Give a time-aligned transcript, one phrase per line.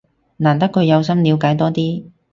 [0.37, 2.05] 難得佢有心想了解多啲